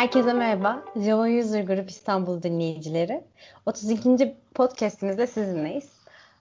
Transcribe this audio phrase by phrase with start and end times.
[0.00, 0.84] Herkese merhaba.
[0.96, 3.24] Java User Group İstanbul dinleyicileri.
[3.66, 4.36] 32.
[4.54, 5.90] podcastimizde sizinleyiz.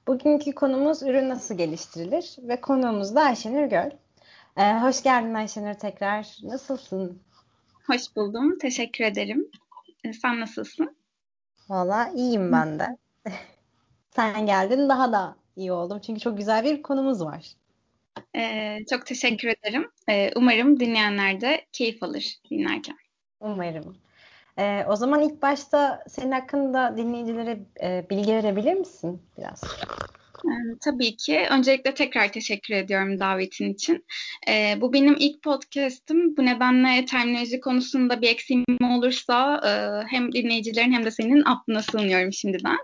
[0.08, 3.90] Bugünkü konumuz ürün nasıl geliştirilir ve konuğumuz da Ayşenur Göl.
[4.58, 6.38] Ee, hoş geldin Ayşenur tekrar.
[6.44, 7.22] Nasılsın?
[7.88, 8.58] Hoş buldum.
[8.58, 9.52] Teşekkür ederim.
[10.04, 10.98] Ee, sen nasılsın?
[11.70, 12.98] Valla iyiyim ben de.
[14.16, 16.00] Sen geldin daha da iyi oldum.
[16.06, 17.54] Çünkü çok güzel bir konumuz var.
[18.36, 19.92] Ee, çok teşekkür ederim.
[20.10, 22.98] Ee, umarım dinleyenler de keyif alır dinlerken.
[23.40, 23.98] Umarım.
[24.60, 29.64] Ee, o zaman ilk başta senin hakkında dinleyicilere e, bilgi verebilir misin biraz?
[30.46, 31.48] Ee, tabii ki.
[31.52, 34.06] Öncelikle tekrar teşekkür ediyorum davetin için.
[34.48, 36.38] Ee, bu benim ilk podcast'ım.
[36.38, 39.72] Bu nedenle terminoloji konusunda bir eksiğim olursa e,
[40.12, 42.78] hem dinleyicilerin hem de senin aklına sığınıyorum şimdiden.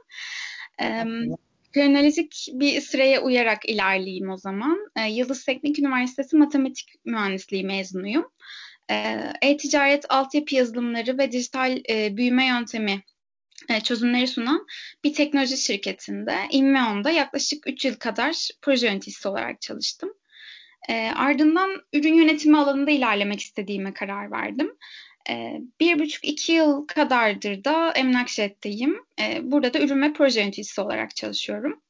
[0.81, 1.05] Ee,
[1.73, 4.77] kronolojik bir sıraya uyarak ilerleyeyim o zaman.
[4.95, 8.25] Ee, Yıldız Teknik Üniversitesi Matematik Mühendisliği mezunuyum.
[8.91, 13.03] Ee, e-ticaret altyapı yazılımları ve dijital e, büyüme yöntemi
[13.69, 14.67] e, çözümleri sunan
[15.03, 20.13] bir teknoloji şirketinde Inmeon'da yaklaşık 3 yıl kadar proje yöneticisi olarak çalıştım.
[20.89, 24.71] E, ardından ürün yönetimi alanında ilerlemek istediğime karar verdim.
[25.29, 28.99] E, bir buçuk iki yıl kadardır da Emlakşet'teyim.
[29.21, 31.81] E, burada da ürün ve proje yöneticisi olarak çalışıyorum.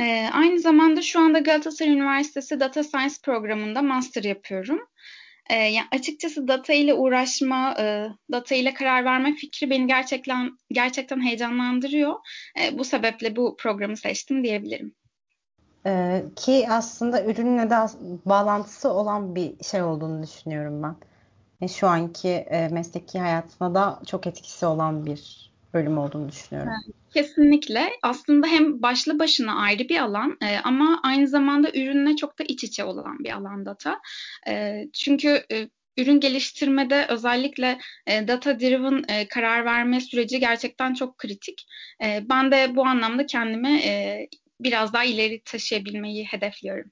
[0.00, 4.80] E, aynı zamanda şu anda Galatasaray Üniversitesi Data Science programında master yapıyorum.
[5.50, 11.20] E, yani açıkçası data ile uğraşma, e, data ile karar verme fikri beni gerçekten gerçekten
[11.20, 12.14] heyecanlandırıyor.
[12.60, 14.94] E, bu sebeple bu programı seçtim diyebilirim.
[15.86, 17.76] Ee, ki aslında ürünle de
[18.24, 20.96] bağlantısı olan bir şey olduğunu düşünüyorum ben.
[21.60, 26.72] E, şu anki e, mesleki hayatına da çok etkisi olan bir bölüm olduğunu düşünüyorum.
[27.14, 27.90] Kesinlikle.
[28.02, 32.64] Aslında hem başlı başına ayrı bir alan e, ama aynı zamanda ürünle çok da iç
[32.64, 34.00] içe olan bir alan data.
[34.48, 41.18] E, çünkü e, ürün geliştirmede özellikle e, data driven e, karar verme süreci gerçekten çok
[41.18, 41.66] kritik.
[42.04, 44.26] E, ben de bu anlamda kendimi e,
[44.60, 46.90] biraz daha ileri taşıyabilmeyi hedefliyorum.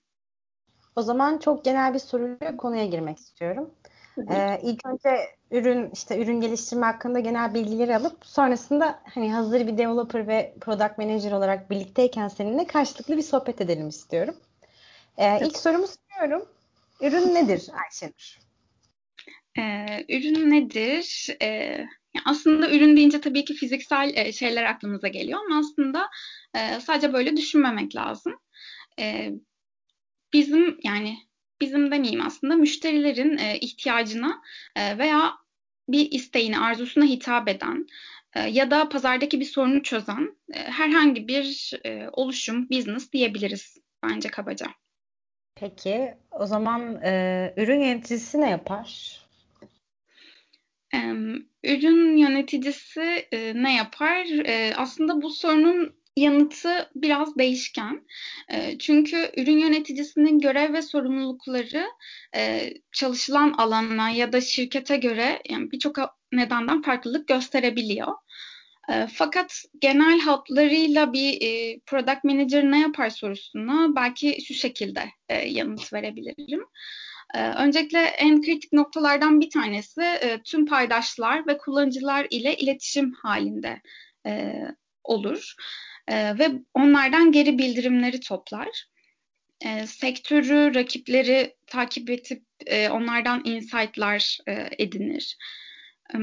[0.96, 3.70] O zaman çok genel bir soruyla konuya girmek istiyorum.
[4.30, 5.18] Ee, ilk önce
[5.50, 10.98] ürün işte ürün geliştirme hakkında genel bilgileri alıp sonrasında hani hazır bir developer ve product
[10.98, 14.36] manager olarak birlikteyken seninle karşılıklı bir sohbet edelim istiyorum.
[15.18, 16.48] Ee, ilk sorumu soruyorum.
[17.00, 18.38] Ürün nedir Ayşenur?
[19.58, 21.28] Ee, ürün nedir?
[21.42, 21.86] Ee,
[22.24, 26.08] aslında ürün deyince tabii ki fiziksel e, şeyler aklımıza geliyor ama aslında
[26.54, 28.34] e, sadece böyle düşünmemek lazım.
[29.00, 29.32] E,
[30.32, 31.27] bizim yani
[31.60, 34.42] bizim demeyeyim aslında müşterilerin e, ihtiyacına
[34.76, 35.32] e, veya
[35.88, 37.86] bir isteğine, arzusuna hitap eden
[38.34, 44.28] e, ya da pazardaki bir sorunu çözen e, herhangi bir e, oluşum, business diyebiliriz bence
[44.28, 44.66] kabaca.
[45.54, 49.18] Peki o zaman e, ürün yöneticisi ne yapar?
[51.64, 54.26] Ürün yöneticisi e, ne yapar?
[54.46, 58.06] E, aslında bu sorunun yanıtı biraz değişken.
[58.48, 61.86] E, çünkü ürün yöneticisinin görev ve sorumlulukları
[62.36, 65.96] e, çalışılan alana ya da şirkete göre yani birçok
[66.32, 68.12] nedenden farklılık gösterebiliyor.
[68.92, 71.38] E, fakat genel hatlarıyla bir
[71.86, 75.04] product manager ne yapar sorusuna belki şu şekilde
[75.46, 76.64] yanıt verebilirim.
[77.34, 80.02] Öncelikle en kritik noktalardan bir tanesi
[80.44, 83.82] tüm paydaşlar ve kullanıcılar ile iletişim halinde
[85.04, 85.54] olur
[86.08, 88.84] e, ve onlardan geri bildirimleri toplar.
[89.64, 95.36] E, sektörü, rakipleri takip edip e, onlardan insight'lar e, edinir.
[96.14, 96.18] E,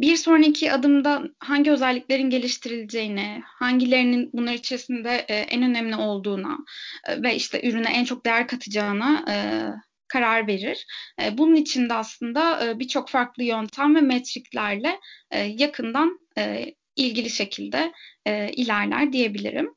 [0.00, 6.58] bir sonraki adımda hangi özelliklerin geliştirileceğini, hangilerinin bunlar içerisinde e, en önemli olduğuna
[7.08, 9.36] e, ve işte ürüne en çok değer katacağına e,
[10.08, 10.86] karar verir.
[11.22, 17.30] E, bunun için de aslında e, birçok farklı yöntem ve metriklerle e, yakından e, ilgili
[17.30, 17.92] şekilde
[18.26, 19.74] e, ilerler diyebilirim.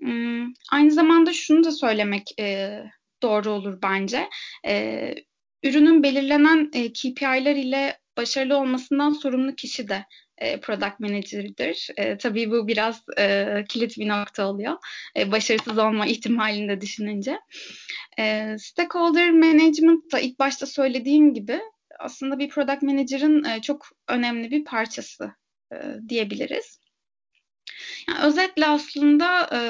[0.00, 2.80] Hmm, aynı zamanda şunu da söylemek e,
[3.22, 4.28] doğru olur bence.
[4.66, 5.14] E,
[5.62, 10.04] ürünün belirlenen e, KPI'ler ile başarılı olmasından sorumlu kişi de
[10.38, 11.88] e, product manager'dır.
[11.96, 14.76] E, tabii bu biraz e, kilit bir nokta oluyor.
[15.16, 17.38] E, başarısız olma ihtimalini de düşününce.
[18.18, 21.60] E, stakeholder management da ilk başta söylediğim gibi
[21.98, 25.32] aslında bir product manager'ın e, çok önemli bir parçası
[25.74, 26.80] e, diyebiliriz.
[28.08, 29.60] Yani özetle aslında e,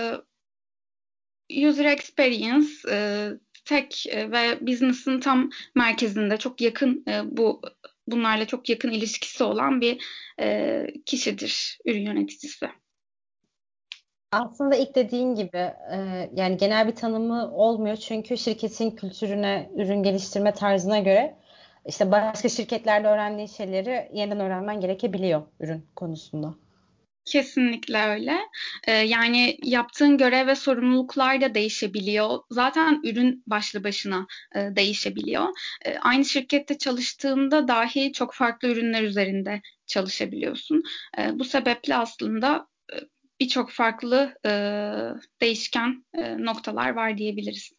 [1.69, 3.29] user experience e,
[3.65, 7.63] tech ve business'ın tam merkezinde çok yakın e, bu
[8.07, 10.05] bunlarla çok yakın ilişkisi olan bir
[10.41, 12.69] e, kişidir ürün yöneticisi.
[14.33, 20.55] Aslında ilk dediğin gibi e, yani genel bir tanımı olmuyor çünkü şirketin kültürüne, ürün geliştirme
[20.55, 21.37] tarzına göre
[21.87, 26.55] işte başka şirketlerde öğrendiğin şeyleri yeniden öğrenmen gerekebiliyor ürün konusunda.
[27.25, 28.39] Kesinlikle öyle.
[28.87, 32.39] Ee, yani yaptığın görev ve sorumluluklar da değişebiliyor.
[32.51, 35.49] Zaten ürün başlı başına e, değişebiliyor.
[35.85, 40.83] E, aynı şirkette çalıştığında dahi çok farklı ürünler üzerinde çalışabiliyorsun.
[41.19, 42.97] E, bu sebeple aslında e,
[43.41, 44.51] birçok farklı e,
[45.41, 47.73] değişken e, noktalar var diyebiliriz.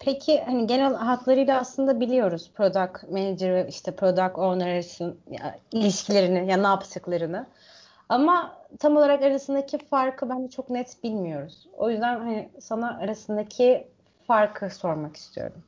[0.00, 5.14] Peki hani genel hatlarıyla aslında biliyoruz product manager ve işte product owner arasında
[5.72, 7.46] ilişkilerini ya ne yaptıklarını.
[8.08, 11.68] Ama tam olarak arasındaki farkı ben de çok net bilmiyoruz.
[11.76, 13.88] O yüzden hani sana arasındaki
[14.26, 15.62] farkı sormak istiyorum.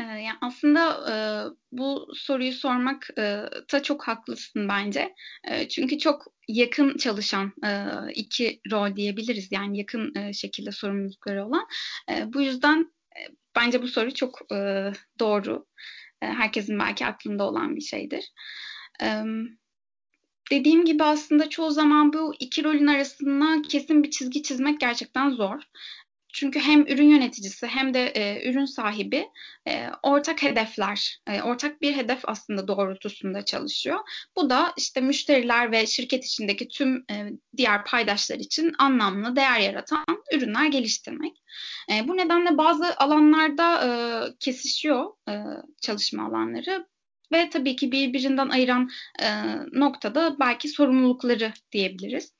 [0.00, 1.16] Ee, yani aslında e,
[1.72, 3.08] bu soruyu sormak
[3.72, 5.14] da çok haklısın bence.
[5.44, 7.70] E, çünkü çok yakın çalışan e,
[8.14, 9.52] iki rol diyebiliriz.
[9.52, 11.66] Yani yakın e, şekilde sorumlulukları olan.
[12.10, 13.20] E, bu yüzden e,
[13.56, 15.66] bence bu soru çok e, doğru.
[16.22, 18.32] E, herkesin belki aklında olan bir şeydir.
[19.00, 19.24] Evet
[20.50, 25.62] dediğim gibi aslında çoğu zaman bu iki rolün arasında kesin bir çizgi çizmek gerçekten zor.
[26.34, 29.28] Çünkü hem ürün yöneticisi hem de e, ürün sahibi
[29.68, 33.98] e, ortak hedefler, e, ortak bir hedef aslında doğrultusunda çalışıyor.
[34.36, 40.04] Bu da işte müşteriler ve şirket içindeki tüm e, diğer paydaşlar için anlamlı, değer yaratan
[40.32, 41.42] ürünler geliştirmek.
[41.92, 43.88] E, bu nedenle bazı alanlarda e,
[44.40, 45.34] kesişiyor e,
[45.80, 46.86] çalışma alanları.
[47.32, 48.90] Ve tabii ki birbirinden ayıran
[49.22, 49.28] e,
[49.72, 52.32] noktada belki sorumlulukları diyebiliriz.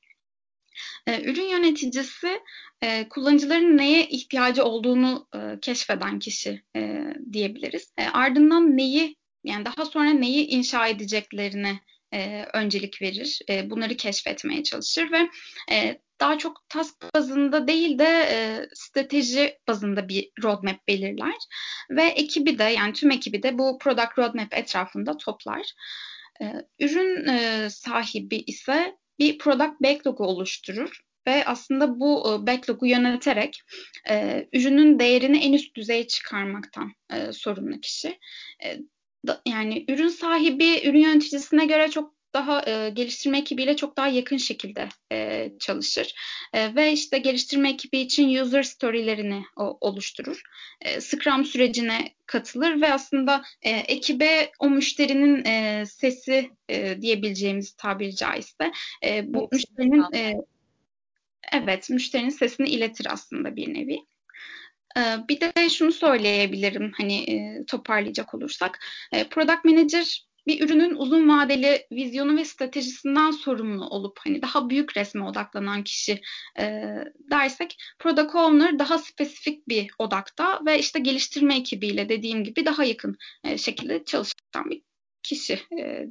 [1.06, 2.40] E, ürün yöneticisi
[2.82, 6.62] e, kullanıcıların neye ihtiyacı olduğunu e, keşfeden kişi
[7.32, 7.92] diyebiliriz.
[8.12, 11.80] Ardından neyi yani daha sonra neyi inşa edeceklerine
[12.52, 13.40] öncelik verir.
[13.70, 15.28] Bunları keşfetmeye çalışır ve
[16.20, 21.34] daha çok task bazında değil de e, strateji bazında bir roadmap belirler
[21.90, 25.72] ve ekibi de yani tüm ekibi de bu product roadmap etrafında toplar.
[26.42, 26.44] E,
[26.80, 33.60] ürün e, sahibi ise bir product backlog'u oluşturur ve aslında bu e, backlog'u yöneterek
[34.10, 38.18] e, ürünün değerini en üst düzeye çıkarmaktan e, sorumlu kişi.
[38.64, 38.78] E,
[39.26, 44.36] da, yani ürün sahibi ürün yöneticisine göre çok daha e, geliştirme ekibiyle çok daha yakın
[44.36, 46.14] şekilde e, çalışır
[46.52, 50.42] e, ve işte geliştirme ekibi için user story'lerini o, oluşturur.
[50.80, 58.16] E, Scrum sürecine katılır ve aslında e, ekibe o müşterinin e, sesi e, diyebileceğimiz tabiri
[58.16, 58.72] caizse
[59.04, 60.34] e, bu evet, müşterinin e,
[61.52, 63.98] evet müşterinin sesini iletir aslında bir nevi.
[64.96, 68.78] E, bir de şunu söyleyebilirim hani e, toparlayacak olursak.
[69.12, 74.96] E, product Manager bir ürünün uzun vadeli vizyonu ve stratejisinden sorumlu olup hani daha büyük
[74.96, 76.20] resme odaklanan kişi
[76.58, 76.64] e,
[77.30, 83.16] dersek product owner daha spesifik bir odakta ve işte geliştirme ekibiyle dediğim gibi daha yakın
[83.44, 84.82] e, şekilde çalışan bir
[85.22, 86.06] kişi e,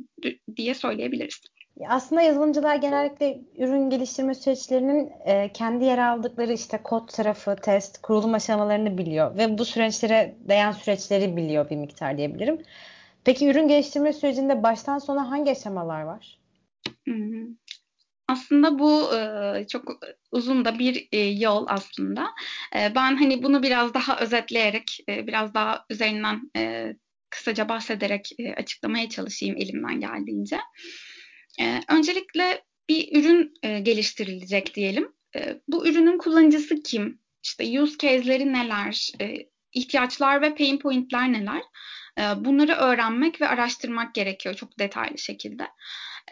[0.56, 1.42] diye söyleyebiliriz.
[1.88, 8.34] Aslında yazılımcılar genellikle ürün geliştirme süreçlerinin e, kendi yer aldıkları işte kod tarafı, test, kurulum
[8.34, 12.62] aşamalarını biliyor ve bu süreçlere değen süreçleri biliyor bir miktar diyebilirim.
[13.26, 16.40] Peki ürün geliştirme sürecinde baştan sona hangi aşamalar var?
[18.28, 20.00] Aslında bu e, çok
[20.32, 22.30] uzun da bir e, yol aslında.
[22.76, 26.52] E, ben hani bunu biraz daha özetleyerek, biraz daha üzerinden
[27.30, 30.60] kısaca bahsederek açıklamaya çalışayım elimden geldiğince.
[31.90, 35.12] Öncelikle bir ürün geliştirilecek diyelim.
[35.68, 37.20] Bu ürünün kullanıcısı kim?
[37.44, 39.12] İşte use case'leri neler?
[39.74, 41.62] İhtiyaçlar ve pain point'ler neler?
[42.20, 45.68] Ee, bunları öğrenmek ve araştırmak gerekiyor çok detaylı şekilde.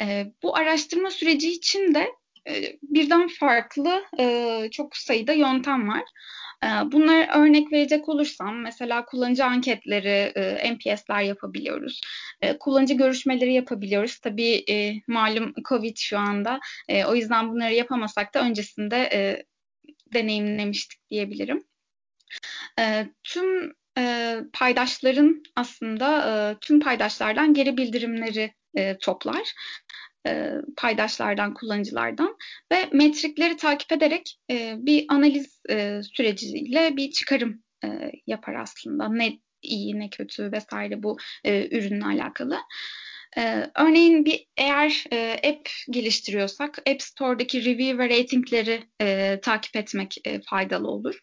[0.02, 2.12] Ee, bu araştırma süreci için de
[2.50, 6.04] e, birden farklı e, çok sayıda yöntem var.
[6.64, 12.02] Ee, bunları örnek verecek olursam mesela kullanıcı anketleri, e, NPS'ler yapabiliyoruz.
[12.60, 14.20] Kullanıcı görüşmeleri yapabiliyoruz.
[14.20, 14.66] Tabii
[15.08, 16.60] malum Covid şu anda.
[17.08, 19.10] O yüzden bunları yapamasak da öncesinde
[20.14, 21.64] deneyimlemiştik diyebilirim.
[23.24, 26.18] Tüm e, paydaşların aslında
[26.52, 29.54] e, tüm paydaşlardan geri bildirimleri e, toplar.
[30.28, 32.38] E, paydaşlardan, kullanıcılardan
[32.72, 39.10] ve metrikleri takip ederek e, bir analiz e, süreciyle bir çıkarım e, yapar aslında.
[39.10, 42.58] Ne iyi ne kötü vesaire bu e, ürünle alakalı.
[43.38, 50.16] Ee, örneğin bir eğer e, app geliştiriyorsak App Store'daki review ve ratingleri e, takip etmek
[50.26, 51.20] e, faydalı olur.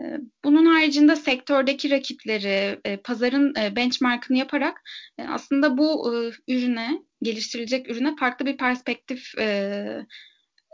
[0.00, 4.82] Ee, bunun haricinde sektördeki rakipleri, e, pazarın e, benchmarkını yaparak
[5.18, 6.14] e, aslında bu
[6.48, 9.34] ürüne, geliştirilecek ürüne farklı bir perspektif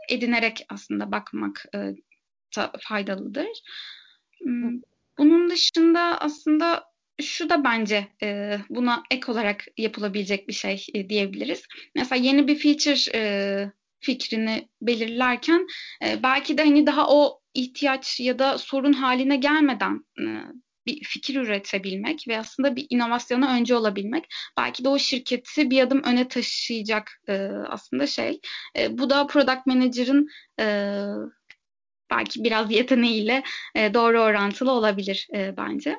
[0.09, 1.65] edinerek aslında bakmak
[2.79, 3.47] faydalıdır.
[4.43, 4.81] Hmm,
[5.17, 6.83] bunun dışında aslında
[7.21, 11.63] şu da bence e, buna ek olarak yapılabilecek bir şey e, diyebiliriz.
[11.95, 15.67] Mesela yeni bir feature e, fikrini belirlerken
[16.05, 20.25] e, belki de hani daha o ihtiyaç ya da sorun haline gelmeden e,
[20.85, 26.03] bir fikir üretebilmek ve aslında bir inovasyona önce olabilmek belki de o şirketi bir adım
[26.03, 27.33] öne taşıyacak e,
[27.69, 28.39] aslında şey.
[28.77, 30.27] E, bu da product manager'ın
[32.11, 33.43] belki biraz yeteneğiyle
[33.75, 35.95] doğru orantılı olabilir bence.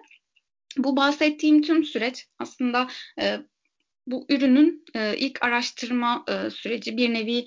[0.76, 2.88] Bu bahsettiğim tüm süreç aslında
[4.06, 4.84] bu ürünün
[5.16, 7.44] ilk araştırma süreci bir nevi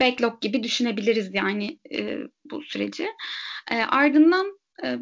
[0.00, 2.18] backlog gibi düşünebiliriz yani e,
[2.50, 3.08] bu süreci.
[3.70, 4.98] E, ardından e,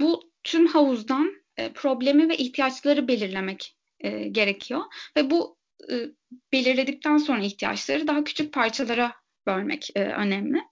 [0.00, 4.80] bu tüm havuzdan e, problemi ve ihtiyaçları belirlemek e, gerekiyor
[5.16, 5.58] ve bu
[5.90, 5.94] e,
[6.52, 9.12] belirledikten sonra ihtiyaçları daha küçük parçalara
[9.46, 10.62] bölmek e, önemli.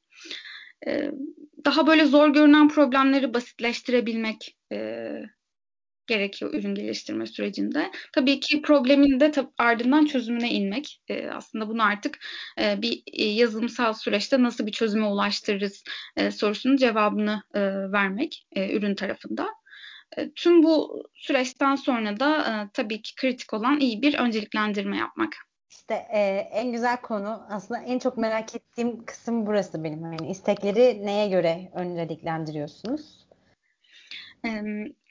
[0.87, 1.11] E,
[1.65, 5.09] daha böyle zor görünen problemleri basitleştirebilmek e,
[6.13, 7.91] gerekiyor ürün geliştirme sürecinde.
[8.13, 11.01] Tabii ki problemin de ardından çözümüne inmek.
[11.09, 12.19] E, aslında bunu artık
[12.61, 15.85] e, bir e, yazılımsal süreçte nasıl bir çözüme ulaştırırız
[16.17, 17.43] e, sorusunun cevabını
[17.93, 19.49] vermek ürün tarafında.
[20.37, 25.37] Tüm bu süreçten sonra da tabii ki kritik olan iyi bir önceliklendirme yapmak.
[25.71, 26.21] İşte e,
[26.53, 30.13] en güzel konu aslında en çok merak ettiğim kısım burası benim.
[30.13, 33.22] Yani istekleri neye göre önceliklendiriyorsunuz?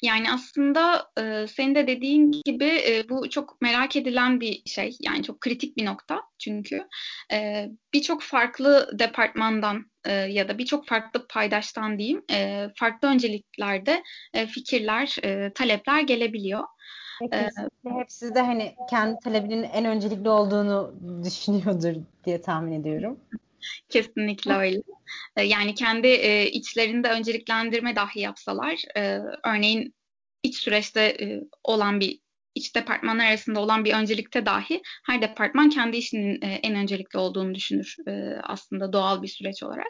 [0.02, 1.12] Yani aslında
[1.48, 4.98] senin de dediğin gibi bu çok merak edilen bir şey.
[5.02, 6.88] Yani çok kritik bir nokta çünkü
[7.94, 9.86] birçok farklı departmandan
[10.30, 12.24] ya da birçok farklı paydaştan diyeyim
[12.76, 14.04] farklı önceliklerde
[14.48, 15.16] fikirler,
[15.56, 16.64] talepler gelebiliyor.
[17.20, 21.96] Kesinlikle hepsi de hani kendi talebinin en öncelikli olduğunu düşünüyordur
[22.26, 23.20] diye tahmin ediyorum.
[23.90, 24.82] Kesinlikle öyle.
[25.38, 29.94] Ee, yani kendi e, içlerinde önceliklendirme dahi yapsalar, e, örneğin
[30.44, 32.20] iç süreçte e, olan bir
[32.56, 37.56] iç departmanlar arasında olan bir öncelikte dahi her departman kendi işinin e, en öncelikli olduğunu
[37.56, 38.12] düşünür e,
[38.44, 39.88] aslında doğal bir süreç olarak.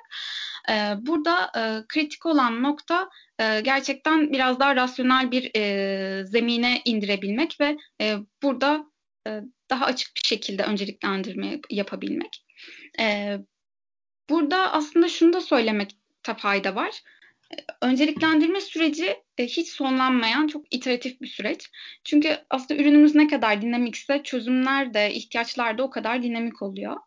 [0.69, 3.09] E, burada e, kritik olan nokta
[3.39, 8.85] e, gerçekten biraz daha rasyonel bir e, zemine indirebilmek ve e, burada
[9.27, 12.45] e, daha açık bir şekilde önceliklendirme yapabilmek.
[12.99, 13.37] E,
[14.29, 17.01] Burada aslında şunu da söylemekte fayda var.
[17.81, 21.69] Önceliklendirme süreci e, hiç sonlanmayan çok iteratif bir süreç.
[22.03, 26.97] Çünkü aslında ürünümüz ne kadar dinamikse çözümler de ihtiyaçlar da o kadar dinamik oluyor.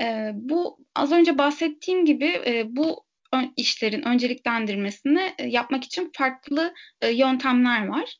[0.00, 3.04] E, bu az önce bahsettiğim gibi e, bu
[3.56, 6.74] işlerin önceliklendirmesini yapmak için farklı
[7.12, 8.16] yöntemler var.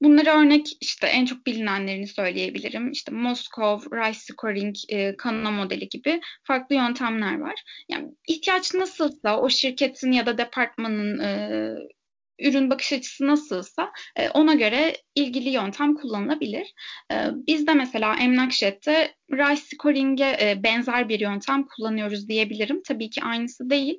[0.00, 2.90] Bunlara örnek işte en çok bilinenlerini söyleyebilirim.
[2.90, 7.84] İşte Moskov, Rice Scoring, e, Kanona modeli gibi farklı yöntemler var.
[7.88, 11.50] Yani ihtiyaç nasılsa o şirketin ya da departmanın e,
[12.38, 16.74] ürün bakış açısı nasılsa e, ona göre ilgili yöntem kullanılabilir.
[17.12, 17.14] E,
[17.46, 22.82] biz de mesela Emnakşet'te Rice Scoring'e e, benzer bir yöntem kullanıyoruz diyebilirim.
[22.82, 23.98] Tabii ki aynısı değil.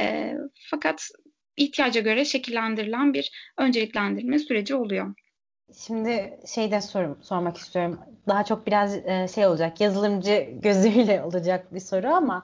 [0.00, 0.32] E,
[0.70, 1.08] fakat
[1.56, 5.14] ihtiyaca göre şekillendirilen bir önceliklendirme süreci oluyor.
[5.74, 8.00] Şimdi şey de sor, sormak istiyorum.
[8.28, 12.42] Daha çok biraz e, şey olacak, yazılımcı gözüyle olacak bir soru ama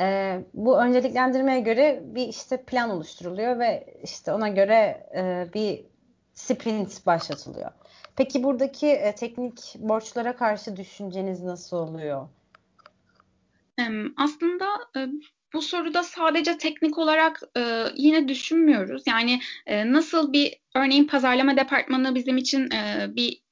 [0.00, 5.84] e, bu önceliklendirmeye göre bir işte plan oluşturuluyor ve işte ona göre e, bir
[6.34, 7.70] sprint başlatılıyor.
[8.16, 12.28] Peki buradaki e, teknik borçlara karşı düşünceniz nasıl oluyor?
[14.16, 15.08] Aslında e,
[15.54, 19.02] bu soruda sadece teknik olarak e, yine düşünmüyoruz.
[19.06, 23.42] Yani e, nasıl bir örneğin pazarlama departmanı bizim için e, bir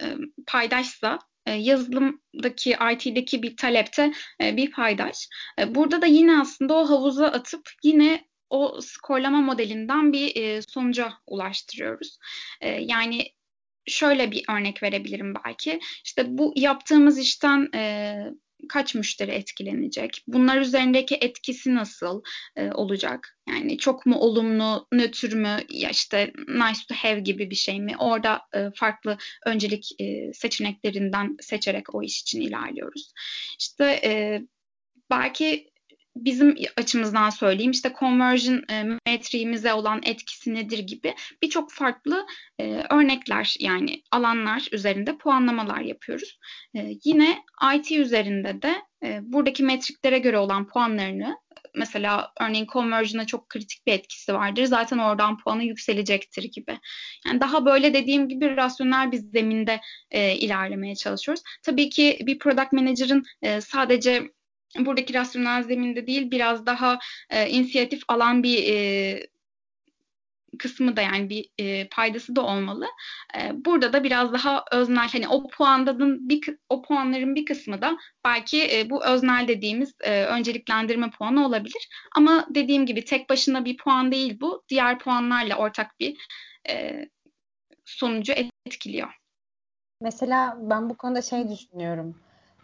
[0.00, 0.04] e,
[0.46, 4.12] paydaşsa e, yazılımdaki, IT'deki bir talepte
[4.42, 5.28] e, bir paydaş.
[5.58, 12.18] E, burada da yine aslında o havuza atıp yine o skorlama modelinden bir sonuca ulaştırıyoruz.
[12.80, 13.26] Yani
[13.86, 15.80] şöyle bir örnek verebilirim belki.
[16.04, 17.68] İşte bu yaptığımız işten
[18.68, 20.24] kaç müşteri etkilenecek?
[20.26, 22.22] Bunlar üzerindeki etkisi nasıl
[22.56, 23.38] e, olacak?
[23.48, 27.96] Yani çok mu olumlu, nötr mü, ya işte nice to have gibi bir şey mi?
[27.98, 33.12] Orada e, farklı öncelik e, seçeneklerinden seçerek o iş için ilerliyoruz.
[33.58, 34.42] İşte e,
[35.10, 35.70] belki
[36.16, 42.26] bizim açımızdan söyleyeyim işte conversion e, metriğimize olan etkisi nedir gibi birçok farklı
[42.58, 46.38] e, örnekler yani alanlar üzerinde puanlamalar yapıyoruz.
[46.76, 47.38] E, yine
[47.74, 51.36] IT üzerinde de e, buradaki metriklere göre olan puanlarını
[51.76, 54.64] mesela örneğin conversion'a çok kritik bir etkisi vardır.
[54.64, 56.78] Zaten oradan puanı yükselecektir gibi.
[57.26, 59.80] Yani daha böyle dediğim gibi rasyonel bir zeminde
[60.10, 61.42] e, ilerlemeye çalışıyoruz.
[61.62, 64.30] Tabii ki bir product manager'ın e, sadece
[64.78, 66.98] buradaki rasyonel zeminde değil biraz daha
[67.30, 69.26] e, inisiyatif alan bir e,
[70.58, 72.86] kısmı da yani bir e, paydası da olmalı.
[73.38, 77.96] E, burada da biraz daha öznel hani o puanların bir o puanların bir kısmı da
[78.24, 81.88] belki e, bu öznel dediğimiz e, önceliklendirme puanı olabilir.
[82.16, 84.64] Ama dediğim gibi tek başına bir puan değil bu.
[84.68, 86.16] Diğer puanlarla ortak bir
[86.68, 87.06] e,
[87.84, 88.32] sonucu
[88.66, 89.14] etkiliyor.
[90.00, 92.20] Mesela ben bu konuda şey düşünüyorum.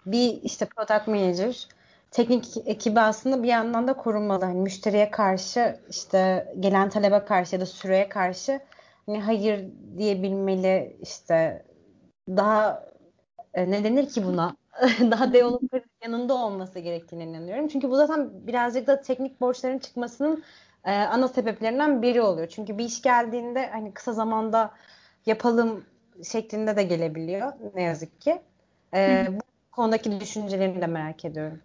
[0.07, 1.69] Bir işte product manager
[2.13, 4.45] teknik ekibi aslında bir yandan da korunmalı.
[4.45, 8.61] Hani müşteriye karşı işte gelen talebe karşı ya da süreye karşı
[9.07, 9.67] hani hayır
[9.99, 11.65] diyebilmeli işte
[12.29, 12.87] daha
[13.55, 14.57] e, ne denir ki buna?
[15.01, 17.69] daha developer yanında olması gerektiğine inanıyorum.
[17.69, 20.45] Çünkü bu zaten birazcık da teknik borçların çıkmasının
[20.85, 22.49] e, ana sebeplerinden biri oluyor.
[22.49, 24.71] Çünkü bir iş geldiğinde hani kısa zamanda
[25.27, 25.85] yapalım
[26.25, 28.43] şeklinde de gelebiliyor ne yazık ki.
[28.95, 29.41] E, bu
[29.73, 31.61] konudaki düşüncelerini de merak ediyorum.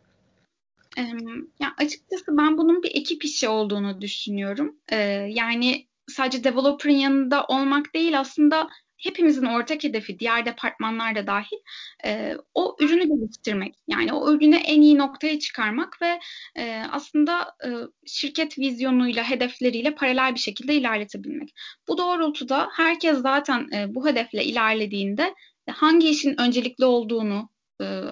[1.60, 4.76] Ya açıkçası ben bunun bir ekip işi olduğunu düşünüyorum.
[4.92, 4.96] Ee,
[5.30, 11.58] yani sadece developer'ın yanında olmak değil aslında hepimizin ortak hedefi diğer departmanlar da dahil
[12.06, 13.76] e, o ürünü geliştirmek.
[13.88, 16.20] Yani o ürünü en iyi noktaya çıkarmak ve
[16.56, 17.70] e, aslında e,
[18.06, 21.54] şirket vizyonuyla, hedefleriyle paralel bir şekilde ilerletebilmek.
[21.88, 25.34] Bu doğrultuda herkes zaten bu hedefle ilerlediğinde
[25.70, 27.50] hangi işin öncelikli olduğunu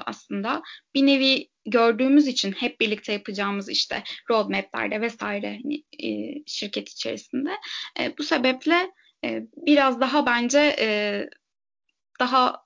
[0.06, 0.62] aslında
[0.96, 7.52] bir nevi gördüğümüz için hep birlikte yapacağımız işte roadmap'lerde vesaire hani, e, şirket içerisinde
[8.00, 8.92] e, bu sebeple
[9.26, 11.30] e, biraz daha bence e,
[12.20, 12.66] daha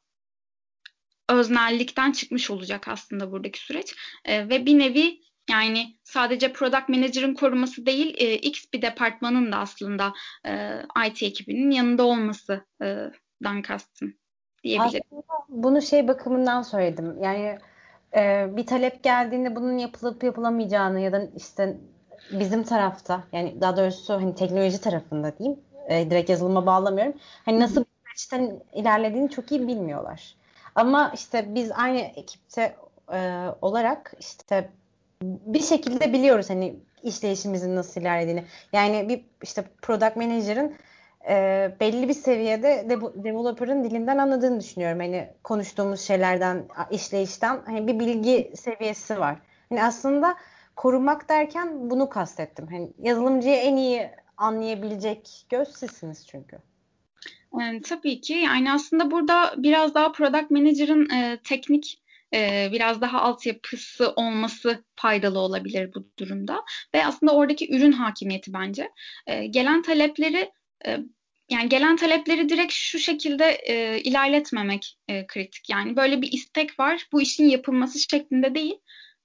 [1.29, 7.85] öznellikten çıkmış olacak aslında buradaki süreç e, ve bir nevi yani sadece product manager'ın koruması
[7.85, 10.13] değil e, X bir departmanın da aslında
[10.45, 14.13] e, IT ekibinin yanında olmasından kastım
[14.63, 15.03] diyebilirim.
[15.11, 17.23] Aslında bunu şey bakımından söyledim.
[17.23, 17.59] Yani
[18.15, 21.77] e, bir talep geldiğinde bunun yapılıp yapılamayacağını ya da işte
[22.31, 27.13] bizim tarafta yani daha doğrusu hani teknoloji tarafında diyeyim e, direkt yazılıma bağlamıyorum.
[27.45, 30.35] Hani nasıl bir süreçten ilerlediğini çok iyi bilmiyorlar.
[30.75, 32.75] Ama işte biz aynı ekipte
[33.13, 34.69] e, olarak işte
[35.21, 38.43] bir şekilde biliyoruz hani işleyişimizin nasıl ilerlediğini.
[38.73, 40.75] Yani bir işte product manager'ın
[41.29, 44.99] e, belli bir seviyede de, developer'ın dilinden anladığını düşünüyorum.
[44.99, 49.37] Hani konuştuğumuz şeylerden, işleyişten hani bir bilgi seviyesi var.
[49.69, 50.37] Hani aslında
[50.75, 52.67] korumak derken bunu kastettim.
[52.67, 56.57] Hani yazılımcıyı en iyi anlayabilecek göz sizsiniz çünkü.
[57.61, 58.33] E, tabii ki.
[58.33, 62.01] Yani aslında burada biraz daha product manager'ın e, teknik
[62.33, 66.63] e, biraz daha altyapısı olması faydalı olabilir bu durumda.
[66.93, 68.91] Ve aslında oradaki ürün hakimiyeti bence.
[69.27, 70.51] E, gelen talepleri
[70.85, 70.99] e,
[71.49, 75.69] yani gelen talepleri direkt şu şekilde e, ilerletmemek e, kritik.
[75.69, 78.75] Yani böyle bir istek var, bu işin yapılması şeklinde değil.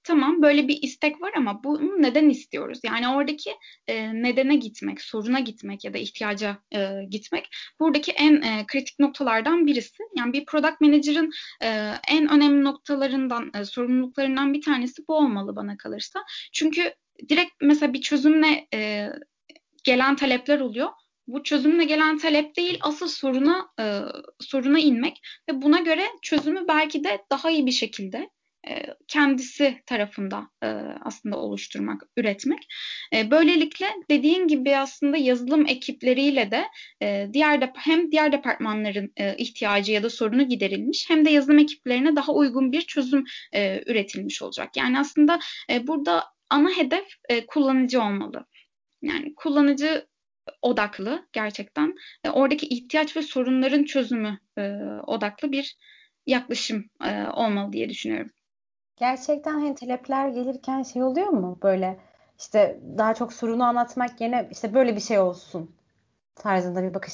[0.03, 2.79] Tamam böyle bir istek var ama bunu neden istiyoruz?
[2.83, 3.51] Yani oradaki
[3.87, 9.67] e, nedene gitmek, soruna gitmek ya da ihtiyaca e, gitmek buradaki en e, kritik noktalardan
[9.67, 10.03] birisi.
[10.17, 11.31] Yani bir product manager'ın
[11.63, 16.23] e, en önemli noktalarından, e, sorumluluklarından bir tanesi bu olmalı bana kalırsa.
[16.53, 16.93] Çünkü
[17.29, 19.09] direkt mesela bir çözümle e,
[19.83, 20.89] gelen talepler oluyor
[21.27, 23.99] bu çözümle gelen talep değil asıl soruna e,
[24.39, 28.29] soruna inmek ve buna göre çözümü belki de daha iyi bir şekilde
[28.69, 30.67] e, kendisi tarafında e,
[31.01, 32.67] aslında oluşturmak, üretmek.
[33.13, 36.65] E, böylelikle dediğin gibi aslında yazılım ekipleriyle de
[37.01, 41.59] e, diğer de, hem diğer departmanların e, ihtiyacı ya da sorunu giderilmiş hem de yazılım
[41.59, 44.77] ekiplerine daha uygun bir çözüm e, üretilmiş olacak.
[44.77, 48.45] Yani aslında e, burada ana hedef e, kullanıcı olmalı.
[49.01, 50.07] Yani kullanıcı
[50.61, 51.95] odaklı gerçekten.
[52.23, 54.71] E, oradaki ihtiyaç ve sorunların çözümü e,
[55.07, 55.77] odaklı bir
[56.25, 58.31] yaklaşım e, olmalı diye düşünüyorum.
[58.97, 61.99] Gerçekten hani talepler gelirken şey oluyor mu böyle
[62.39, 65.75] işte daha çok sorunu anlatmak yerine işte böyle bir şey olsun
[66.35, 67.13] tarzında bir bakış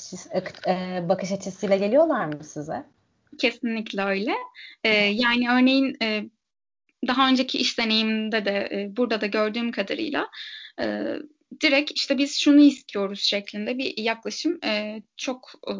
[0.67, 2.85] e, bakış açısıyla geliyorlar mı size?
[3.37, 4.33] Kesinlikle öyle.
[4.83, 6.23] E, yani örneğin e,
[7.07, 10.27] daha önceki iş deneyiminde de e, burada da gördüğüm kadarıyla
[10.81, 11.15] e,
[11.61, 15.73] direkt işte biz şunu istiyoruz şeklinde bir yaklaşım e, çok e,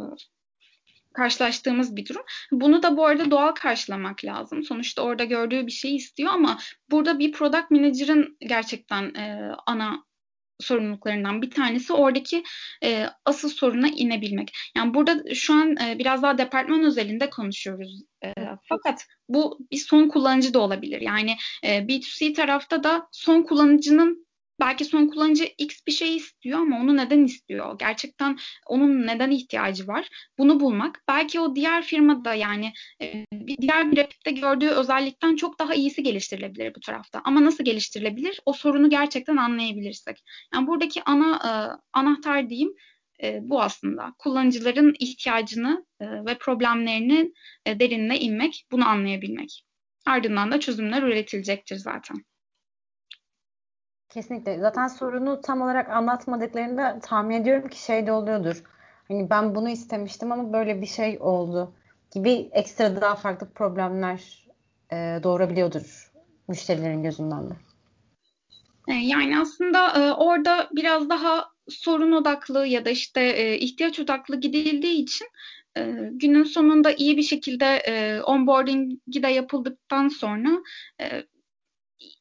[1.14, 2.24] karşılaştığımız bir durum.
[2.52, 4.64] Bunu da bu arada doğal karşılamak lazım.
[4.64, 6.60] Sonuçta orada gördüğü bir şey istiyor ama
[6.92, 10.04] burada bir product manager'ın gerçekten e, ana
[10.60, 12.44] sorumluluklarından bir tanesi oradaki
[12.84, 14.52] e, asıl soruna inebilmek.
[14.78, 18.04] Yani burada şu an e, biraz daha departman özelinde konuşuyoruz.
[18.26, 18.34] E,
[18.70, 21.02] fakat bu bir son kullanıcı da olabilir.
[21.02, 24.28] Yani e, B2C tarafta da son kullanıcının
[24.62, 27.80] belki son kullanıcı X bir şey istiyor ama onu neden istiyor?
[27.80, 30.10] Gerçekten onun neden ihtiyacı var?
[30.38, 31.04] Bunu bulmak.
[31.08, 33.26] Belki o diğer firmada yani e,
[33.62, 37.22] diğer bir rakipte gördüğü özellikten çok daha iyisi geliştirilebilir bu tarafta.
[37.24, 38.40] Ama nasıl geliştirilebilir?
[38.46, 40.24] O sorunu gerçekten anlayabilirsek.
[40.54, 41.52] Yani buradaki ana e,
[41.94, 42.74] anahtar diyeyim
[43.24, 44.14] e, bu aslında.
[44.18, 47.32] Kullanıcıların ihtiyacını ve problemlerini
[47.66, 49.64] e, derinine inmek, bunu anlayabilmek.
[50.06, 52.18] Ardından da çözümler üretilecektir zaten.
[54.14, 54.60] Kesinlikle.
[54.60, 58.64] Zaten sorunu tam olarak anlatmadıklarında tahmin ediyorum ki şey de oluyordur.
[59.08, 61.74] Hani ben bunu istemiştim ama böyle bir şey oldu
[62.14, 64.48] gibi ekstra daha farklı problemler
[64.92, 66.12] e, doğurabiliyordur
[66.48, 67.54] müşterilerin gözünden de.
[68.88, 74.40] E, yani aslında e, orada biraz daha sorun odaklı ya da işte e, ihtiyaç odaklı
[74.40, 75.28] gidildiği için
[75.78, 80.50] e, günün sonunda iyi bir şekilde e, onboarding'i de yapıldıktan sonra
[81.02, 81.24] e,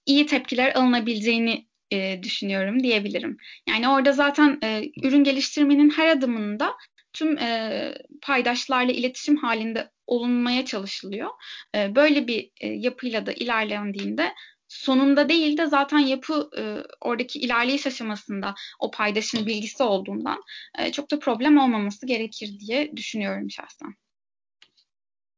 [0.06, 3.36] iyi tepkiler alınabileceğini e, düşünüyorum diyebilirim.
[3.68, 6.74] Yani orada zaten e, ürün geliştirmenin her adımında
[7.12, 11.30] tüm e, paydaşlarla iletişim halinde olunmaya çalışılıyor.
[11.74, 14.32] E, böyle bir e, yapıyla da ilerlendiğinde
[14.68, 16.62] sonunda değil de zaten yapı e,
[17.00, 20.42] oradaki ilerleyiş aşamasında o paydaşın bilgisi olduğundan
[20.78, 23.94] e, çok da problem olmaması gerekir diye düşünüyorum şahsen.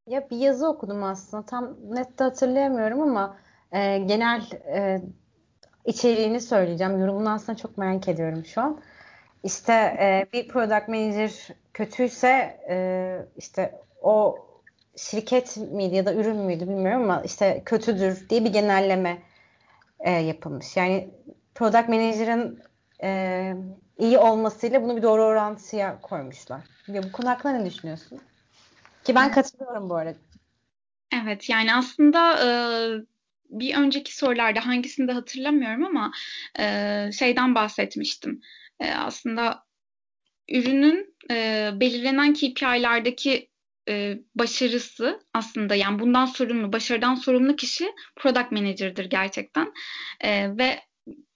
[0.06, 3.38] Ya bir yazı okudum aslında tam net de hatırlayamıyorum ama
[3.72, 4.42] e, genel
[4.76, 5.00] e,
[5.84, 6.98] içeriğini söyleyeceğim.
[7.00, 8.80] Yorumunu aslında çok merak ediyorum şu an.
[9.44, 12.76] İşte e, bir product manager kötüyse e,
[13.36, 14.46] işte o
[14.96, 19.22] şirket miydi ya da ürün müydü bilmiyorum ama işte kötüdür diye bir genelleme
[20.00, 20.76] e, yapılmış.
[20.76, 21.10] Yani
[21.54, 22.62] product manager'ın
[23.02, 23.54] e,
[23.98, 26.60] iyi olmasıyla bunu bir doğru orantıya koymuşlar.
[26.88, 28.20] Ya bu konu hakkında ne düşünüyorsun?
[29.04, 30.18] Ki ben katılıyorum bu arada.
[31.24, 32.48] Evet yani aslında e,
[33.52, 36.12] bir önceki sorularda hangisini de hatırlamıyorum ama
[36.58, 36.64] e,
[37.18, 38.40] şeyden bahsetmiştim.
[38.80, 39.64] E, aslında
[40.50, 43.48] ürünün e, belirlenen KPI'lerdeki
[43.88, 49.72] e, başarısı aslında yani bundan sorumlu, başarıdan sorumlu kişi product manager'dır gerçekten.
[50.20, 50.80] E, ve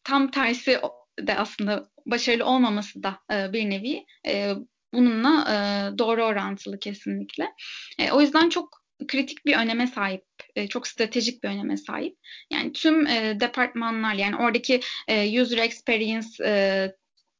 [0.05, 0.81] tam tersi
[1.21, 4.53] de aslında başarılı olmaması da e, bir nevi e,
[4.95, 5.55] bununla e,
[5.99, 7.53] doğru orantılı kesinlikle.
[7.99, 10.25] E, o yüzden çok kritik bir öneme sahip,
[10.57, 12.17] e, çok stratejik bir öneme sahip.
[12.53, 16.93] Yani tüm e, departmanlar yani oradaki e, user experience e,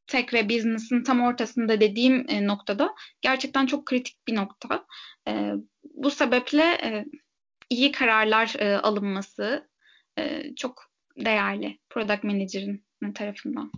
[0.07, 4.87] tech ve business'ın tam ortasında dediğim e, noktada gerçekten çok kritik bir nokta.
[5.29, 5.53] E,
[5.95, 7.05] bu sebeple e,
[7.71, 9.69] iyi kararlar e, alınması
[10.19, 13.73] e, çok değerli product manager'ın tarafından.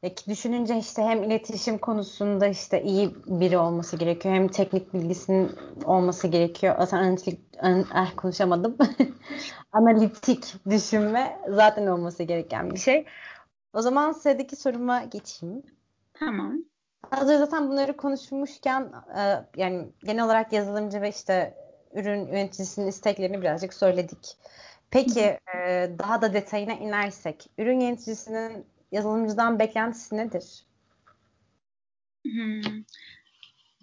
[0.00, 5.50] Peki düşününce işte hem iletişim konusunda işte iyi biri olması gerekiyor hem teknik bilgisinin
[5.84, 6.74] olması gerekiyor.
[6.78, 8.76] Aslında analitik, an, eh, konuşamadım.
[9.72, 13.06] analitik düşünme zaten olması gereken bir şey.
[13.72, 15.62] O zaman sıradaki soruma geçeyim.
[16.14, 16.54] Tamam.
[17.10, 19.20] Hazır zaten bunları konuşmuşken e,
[19.56, 21.54] yani genel olarak yazılımcı ve işte
[21.94, 24.36] ürün yöneticisinin isteklerini birazcık söyledik.
[24.90, 30.44] Peki e, daha da detayına inersek ürün yöneticisinin yazılımcıdan beklentisi nedir?
[32.24, 32.82] Hmm.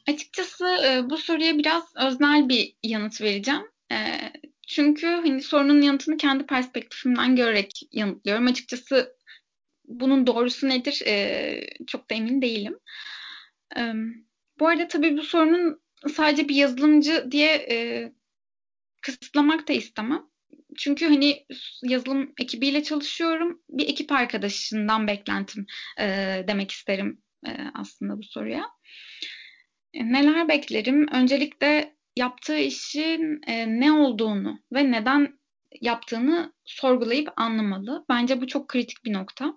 [0.08, 3.64] Açıkçası e, bu soruya biraz öznel bir yanıt vereceğim.
[3.92, 4.20] E,
[4.68, 8.48] çünkü hani sorunun yanıtını kendi perspektifimden görerek yanıtlıyorum.
[8.48, 9.18] Açıkçası
[9.86, 12.80] bunun doğrusu nedir e, çok da emin değilim.
[14.60, 15.82] Bu arada tabii bu sorunun
[16.14, 18.12] sadece bir yazılımcı diye e,
[19.02, 20.33] kısıtlamak da istemem.
[20.78, 21.46] Çünkü hani
[21.84, 23.62] yazılım ekibiyle çalışıyorum.
[23.70, 25.66] Bir ekip arkadaşından beklentim
[26.00, 26.06] e,
[26.48, 28.66] demek isterim e, aslında bu soruya.
[29.94, 31.08] E, neler beklerim?
[31.08, 35.40] Öncelikle yaptığı işin e, ne olduğunu ve neden
[35.82, 38.06] yaptığını sorgulayıp anlamalı.
[38.10, 39.54] Bence bu çok kritik bir nokta.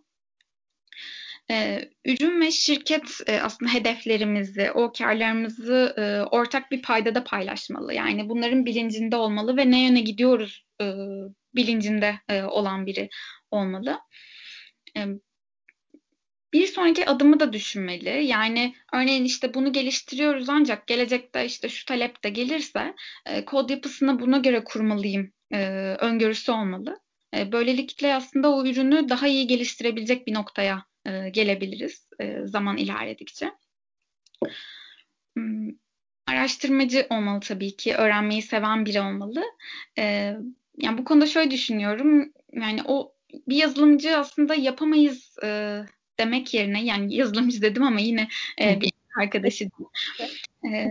[1.50, 7.94] E, ürün ve şirket e, aslında hedeflerimizi, o karlarımızı e, ortak bir paydada paylaşmalı.
[7.94, 10.84] Yani bunların bilincinde olmalı ve ne yöne gidiyoruz e,
[11.54, 13.08] bilincinde e, olan biri
[13.50, 13.98] olmalı.
[14.96, 15.06] E,
[16.52, 18.24] bir sonraki adımı da düşünmeli.
[18.26, 22.94] Yani örneğin işte bunu geliştiriyoruz ancak gelecekte işte şu talep de gelirse
[23.26, 25.58] e, kod yapısını buna göre kurmalıyım e,
[25.98, 27.00] öngörüsü olmalı.
[27.36, 33.50] E, böylelikle aslında o ürünü daha iyi geliştirebilecek bir noktaya e, gelebiliriz e, zaman ilerledikçe.
[35.36, 35.70] Hmm,
[36.26, 39.44] araştırmacı olmalı tabii ki, öğrenmeyi seven biri olmalı.
[39.98, 40.02] E,
[40.78, 43.12] yani bu konuda şöyle düşünüyorum, yani o
[43.48, 45.80] bir yazılımcı aslında yapamayız e,
[46.18, 48.28] demek yerine, yani yazılımcı dedim ama yine
[48.60, 49.64] e, bir arkadaşı
[50.72, 50.86] e,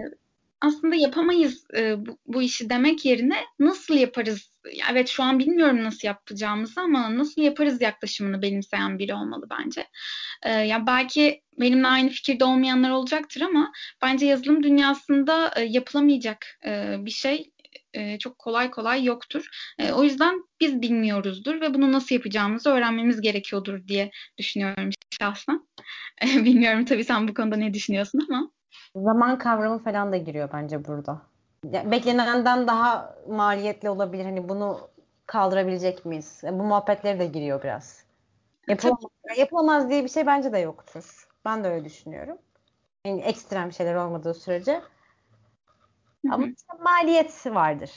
[0.61, 4.51] aslında yapamayız e, bu, bu işi demek yerine nasıl yaparız?
[4.91, 9.87] Evet şu an bilmiyorum nasıl yapacağımızı ama nasıl yaparız yaklaşımını benimseyen biri olmalı bence.
[10.43, 16.95] E, ya belki benimle aynı fikirde olmayanlar olacaktır ama bence yazılım dünyasında e, yapılamayacak e,
[16.99, 17.51] bir şey
[17.93, 19.47] e, çok kolay kolay yoktur.
[19.79, 24.89] E, o yüzden biz bilmiyoruzdur ve bunu nasıl yapacağımızı öğrenmemiz gerekiyordur diye düşünüyorum
[25.19, 25.67] şahsen.
[26.23, 28.54] Bilmiyorum tabii sen bu konuda ne düşünüyorsun ama.
[28.95, 31.21] Zaman kavramı falan da giriyor bence burada.
[31.71, 34.25] Ya, beklenenden daha maliyetli olabilir.
[34.25, 34.89] Hani bunu
[35.25, 36.41] kaldırabilecek miyiz?
[36.43, 38.05] Bu muhabbetleri de giriyor biraz.
[38.67, 39.01] Yapılamaz,
[39.38, 41.27] yapılamaz diye bir şey bence de yoktur.
[41.45, 42.38] Ben de öyle düşünüyorum.
[43.05, 44.81] Yani ekstrem şeyler olmadığı sürece.
[46.31, 47.91] Ama işte maliyet vardır.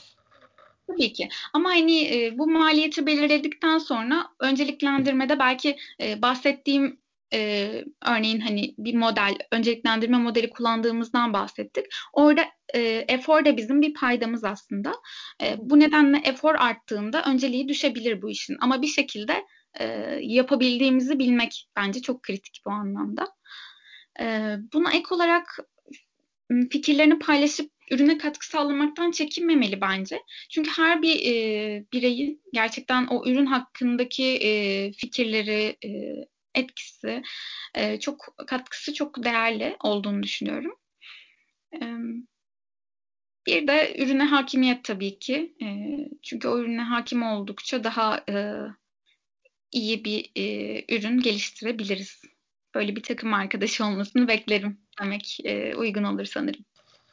[0.87, 1.29] Tabii ki.
[1.53, 6.99] Ama hani e, bu maliyeti belirledikten sonra önceliklendirmede belki e, bahsettiğim
[7.33, 7.71] e,
[8.05, 11.85] örneğin hani bir model, önceliklendirme modeli kullandığımızdan bahsettik.
[12.13, 14.93] Orada e, efor da bizim bir paydamız aslında.
[15.43, 18.57] E, bu nedenle efor arttığında önceliği düşebilir bu işin.
[18.61, 19.45] Ama bir şekilde
[19.79, 19.85] e,
[20.21, 23.27] yapabildiğimizi bilmek bence çok kritik bu anlamda.
[24.19, 25.59] E, buna ek olarak
[26.71, 30.21] fikirlerini paylaşıp ürüne katkı sağlamaktan çekinmemeli bence.
[30.49, 35.89] Çünkü her bir e, bireyin gerçekten o ürün hakkındaki e, fikirleri, e,
[36.55, 37.21] etkisi,
[37.75, 40.75] e, çok katkısı çok değerli olduğunu düşünüyorum.
[41.73, 41.79] E,
[43.47, 45.55] bir de ürüne hakimiyet tabii ki.
[45.61, 45.67] E,
[46.23, 48.55] çünkü o ürüne hakim oldukça daha e,
[49.71, 52.21] iyi bir e, ürün geliştirebiliriz.
[52.75, 56.65] Böyle bir takım arkadaşı olmasını beklerim demek e, uygun olur sanırım.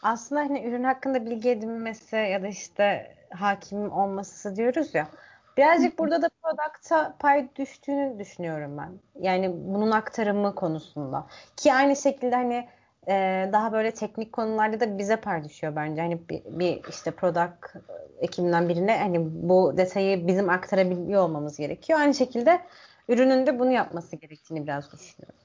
[0.03, 5.11] Aslında hani ürün hakkında bilgi edinmesi ya da işte hakim olması diyoruz ya.
[5.57, 8.93] Birazcık burada da product'a pay düştüğünü düşünüyorum ben.
[9.21, 11.27] Yani bunun aktarımı konusunda.
[11.57, 12.69] Ki aynı şekilde hani
[13.09, 16.01] e, daha böyle teknik konularda da bize pay düşüyor bence.
[16.01, 17.77] Hani bir, bir işte product
[18.21, 22.01] ekibinden birine hani bu detayı bizim aktarabiliyor olmamız gerekiyor.
[22.01, 22.61] Aynı şekilde
[23.09, 25.41] ürünün de bunu yapması gerektiğini biraz düşünüyorum.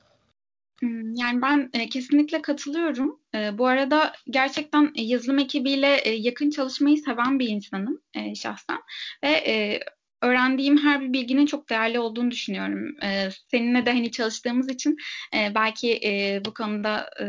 [0.79, 3.19] Hmm, yani ben e, kesinlikle katılıyorum.
[3.35, 8.79] E, bu arada gerçekten yazılım ekibiyle e, yakın çalışmayı seven bir insanım e, şahsen
[9.23, 9.79] ve e,
[10.21, 13.03] öğrendiğim her bir bilginin çok değerli olduğunu düşünüyorum.
[13.03, 14.97] E, seninle de hani çalıştığımız için
[15.35, 17.25] e, belki e, bu konuda e,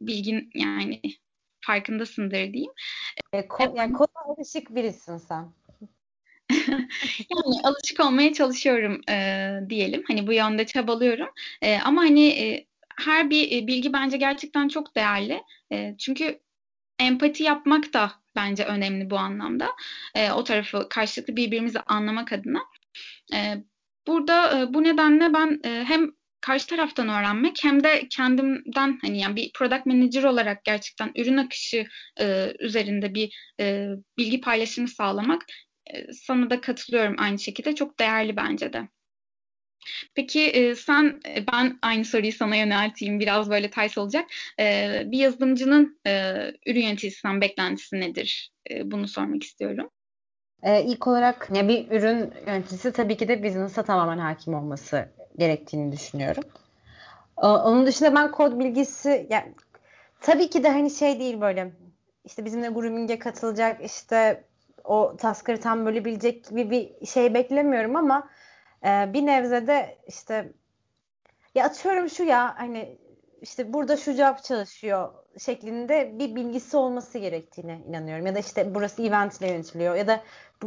[0.00, 1.00] bilgin yani
[1.60, 2.72] farkındasındır diyeyim.
[3.32, 5.48] E, ko yani konuda alışık birisin sen.
[7.30, 10.02] yani alışık olmaya çalışıyorum e, diyelim.
[10.08, 11.28] Hani bu yönde çabalıyorum.
[11.62, 15.42] E, ama hani e, her bir e, bilgi bence gerçekten çok değerli.
[15.72, 16.40] E, çünkü
[16.98, 19.70] empati yapmak da bence önemli bu anlamda.
[20.14, 22.60] E, o tarafı karşılıklı birbirimizi anlamak adına.
[23.34, 23.64] E,
[24.06, 29.36] burada e, bu nedenle ben e, hem karşı taraftan öğrenmek hem de kendimden hani yani
[29.36, 31.86] bir product manager olarak gerçekten ürün akışı
[32.20, 35.42] e, üzerinde bir e, bilgi paylaşımı sağlamak
[35.94, 38.88] e, sana da katılıyorum aynı şekilde çok değerli bence de.
[40.14, 44.24] Peki e, sen e, ben aynı soruyu sana yönelteyim biraz böyle ters olacak.
[44.60, 46.34] E, bir yazılımcının e,
[46.66, 48.52] ürün yöneticisinden beklentisi nedir?
[48.70, 49.90] E, bunu sormak istiyorum.
[50.64, 55.92] Ee, ilk olarak ya bir ürün yöneticisi tabii ki de business'a tamamen hakim olması gerektiğini
[55.92, 56.44] düşünüyorum.
[57.42, 59.54] Ee, onun dışında ben kod bilgisi yani
[60.20, 61.72] tabii ki de hani şey değil böyle
[62.24, 64.44] işte bizimle grooming'e katılacak işte
[64.84, 68.28] o taskları tam böyle bilecek gibi bir şey beklemiyorum ama
[68.84, 70.52] e, bir nevzede işte
[71.54, 72.98] ya atıyorum şu ya hani
[73.42, 78.26] işte burada şu job çalışıyor şeklinde bir bilgisi olması gerektiğine inanıyorum.
[78.26, 80.22] Ya da işte burası event ile yönetiliyor ya da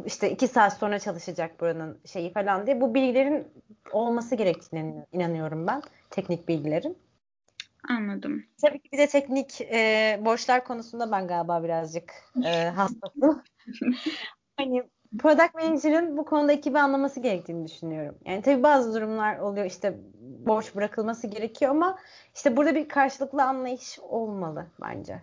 [0.05, 3.47] işte iki saat sonra çalışacak buranın şeyi falan diye bu bilgilerin
[3.91, 5.81] olması gerektiğine inanıyorum ben.
[6.09, 6.97] Teknik bilgilerin.
[7.89, 8.45] Anladım.
[8.61, 12.13] Tabii ki bir de teknik e, borçlar konusunda ben galiba birazcık
[12.45, 13.43] e, hassasım.
[14.57, 14.83] hani
[15.19, 18.15] product manager'ın bu konuda ekibi anlaması gerektiğini düşünüyorum.
[18.25, 21.97] Yani tabii bazı durumlar oluyor işte borç bırakılması gerekiyor ama
[22.35, 25.21] işte burada bir karşılıklı anlayış olmalı bence.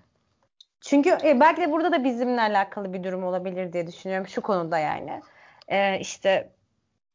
[0.81, 4.79] Çünkü e, belki de burada da bizimle alakalı bir durum olabilir diye düşünüyorum şu konuda
[4.79, 5.21] yani.
[5.69, 6.51] E, işte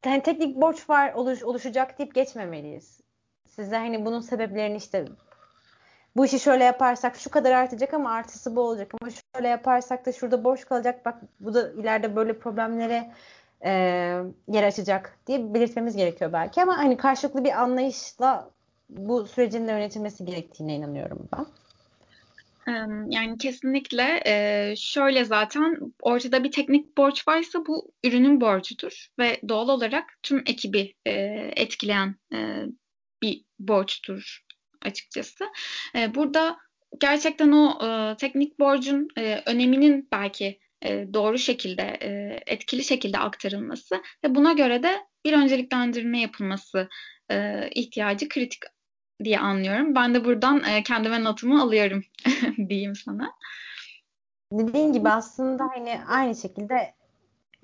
[0.04, 3.00] hani teknik borç var oluş, oluşacak deyip geçmemeliyiz.
[3.48, 5.04] Size hani bunun sebeplerini işte
[6.16, 8.92] bu işi şöyle yaparsak şu kadar artacak ama artısı bu olacak.
[9.00, 11.04] Ama şöyle yaparsak da şurada boş kalacak.
[11.04, 13.10] Bak bu da ileride böyle problemlere
[13.64, 13.70] e,
[14.48, 16.62] yer açacak diye belirtmemiz gerekiyor belki.
[16.62, 18.50] Ama hani karşılıklı bir anlayışla
[18.88, 21.46] bu sürecin de yönetilmesi gerektiğine inanıyorum ben.
[23.08, 24.22] Yani kesinlikle
[24.76, 29.06] şöyle zaten ortada bir teknik borç varsa bu ürünün borcudur.
[29.18, 30.94] Ve doğal olarak tüm ekibi
[31.56, 32.14] etkileyen
[33.22, 34.44] bir borçtur
[34.82, 35.44] açıkçası.
[36.14, 36.56] Burada
[37.00, 37.78] gerçekten o
[38.16, 39.08] teknik borcun
[39.46, 41.82] öneminin belki doğru şekilde,
[42.46, 46.88] etkili şekilde aktarılması ve buna göre de bir önceliklendirme yapılması
[47.74, 48.62] ihtiyacı kritik
[49.24, 49.94] diye anlıyorum.
[49.94, 52.02] Ben de buradan e, kendime notumu alıyorum
[52.68, 53.32] diyeyim sana.
[54.52, 56.94] Dediğin gibi aslında hani aynı şekilde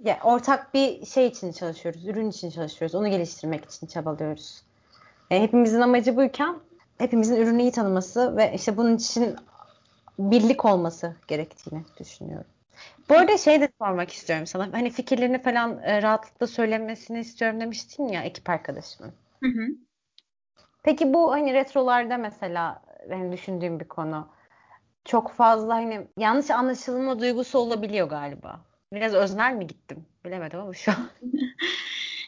[0.05, 2.07] ya ortak bir şey için çalışıyoruz.
[2.07, 2.95] Ürün için çalışıyoruz.
[2.95, 4.63] Onu geliştirmek için çabalıyoruz.
[5.31, 6.57] E, hepimizin amacı buyken
[6.99, 9.37] hepimizin ürünü iyi tanıması ve işte bunun için
[10.19, 12.47] birlik olması gerektiğini düşünüyorum.
[13.09, 14.69] Bu arada şey de sormak istiyorum sana.
[14.73, 19.13] Hani fikirlerini falan e, rahatlıkla söylemesini istiyorum demiştin ya ekip arkadaşımın.
[19.43, 19.67] Hı hı.
[20.83, 24.29] Peki bu hani retrolarda mesela benim düşündüğüm bir konu.
[25.05, 28.61] Çok fazla hani yanlış anlaşılma duygusu olabiliyor galiba.
[28.93, 30.07] Biraz öznel mi gittim?
[30.25, 31.11] Bilemedim ama şu an.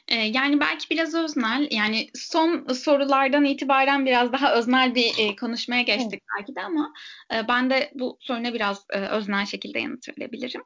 [0.09, 1.69] Ee, yani belki biraz öznel.
[1.71, 6.95] Yani son sorulardan itibaren biraz daha öznel bir e, konuşmaya geçtik belki de ama
[7.35, 10.63] e, ben de bu soruna biraz e, öznel şekilde yanıt verebilirim.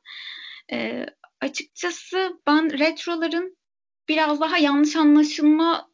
[0.73, 1.07] E,
[1.41, 3.57] açıkçası ben retroların
[4.09, 5.93] biraz daha yanlış anlaşılma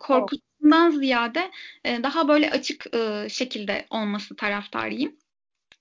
[0.00, 1.50] korkusundan ziyade
[1.86, 2.84] daha böyle açık
[3.30, 5.16] şekilde olması taraftarıyım.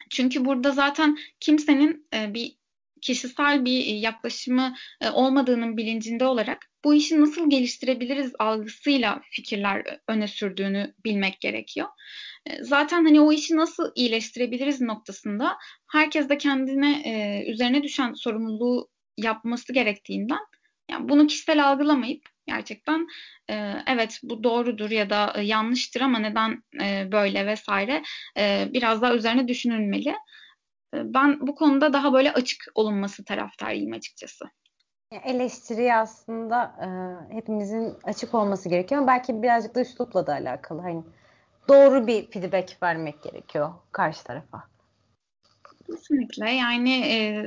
[0.10, 2.58] Çünkü burada zaten kimsenin bir
[3.02, 10.94] kişisel bir yaklaşımı e, olmadığının bilincinde olarak bu işi nasıl geliştirebiliriz algısıyla fikirler öne sürdüğünü
[11.06, 11.88] bilmek gerekiyor.
[12.46, 15.58] E, zaten hani o işi nasıl iyileştirebiliriz noktasında
[15.92, 20.40] herkes de kendine e, üzerine düşen sorumluluğu yapması gerektiğinden
[20.92, 23.08] yani bunu kişisel algılamayıp gerçekten
[23.88, 26.64] evet bu doğrudur ya da yanlıştır ama neden
[27.12, 28.04] böyle vesaire
[28.74, 30.14] biraz daha üzerine düşünülmeli.
[30.94, 34.46] Ben bu konuda daha böyle açık olunması taraftarıyım açıkçası.
[35.24, 36.88] Eleştiri aslında e,
[37.36, 39.08] hepimizin açık olması gerekiyor.
[39.08, 40.82] Belki birazcık da üslupla da alakalı.
[40.82, 41.04] Hani
[41.68, 44.64] doğru bir feedback vermek gerekiyor karşı tarafa.
[45.88, 46.52] Kesinlikle.
[46.52, 47.46] Yani e,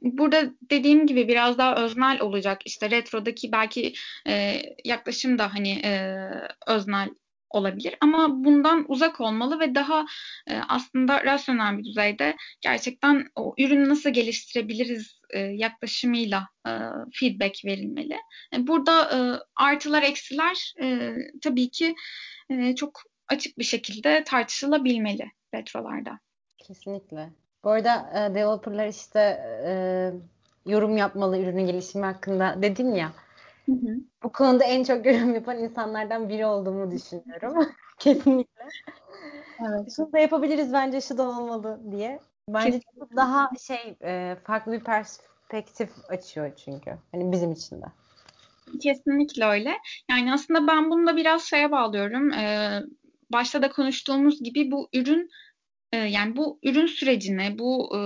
[0.00, 2.58] burada dediğim gibi biraz daha öznel olacak.
[2.64, 3.92] İşte retrodaki belki
[4.26, 6.18] e, yaklaşım da hani e,
[6.66, 7.10] öznel
[7.50, 10.06] olabilir ama bundan uzak olmalı ve daha
[10.46, 16.70] e, aslında rasyonel bir düzeyde gerçekten o ürünü nasıl geliştirebiliriz e, yaklaşımıyla e,
[17.12, 18.16] feedback verilmeli.
[18.54, 19.18] E, burada e,
[19.56, 21.94] artılar eksiler e, tabii ki
[22.50, 26.18] e, çok açık bir şekilde tartışılabilmeli retrolarda.
[26.58, 27.30] Kesinlikle.
[27.64, 29.20] Bu arada e, developerlar işte
[29.66, 29.72] e,
[30.66, 33.12] yorum yapmalı ürünün gelişimi hakkında dedin ya.
[33.72, 33.96] Hı.
[34.22, 37.68] Bu konuda en çok yorum yapan insanlardan biri olduğumu düşünüyorum.
[37.98, 38.68] Kesinlikle.
[39.60, 39.92] Evet.
[39.96, 42.20] Şunu da yapabiliriz bence şu da olmalı diye.
[42.48, 43.16] Bence Kesinlikle.
[43.16, 46.90] daha şey e, farklı bir perspektif açıyor çünkü.
[47.12, 47.86] Hani bizim için de.
[48.82, 49.78] Kesinlikle öyle.
[50.10, 52.32] Yani aslında ben bunu da biraz şeye bağlıyorum.
[52.32, 52.80] Ee,
[53.32, 55.28] başta da konuştuğumuz gibi bu ürün
[55.92, 58.00] e, yani bu ürün sürecine, bu e,